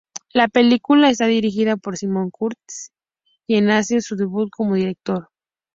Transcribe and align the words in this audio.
La 0.33 0.47
película 0.47 1.11
está 1.11 1.27
dirigida 1.27 1.77
por 1.77 1.95
Simon 1.95 2.31
Curtis, 2.31 2.91
quien 3.45 3.69
hace 3.69 4.01
su 4.01 4.15
debut 4.15 4.49
como 4.49 4.73
director. 4.73 5.29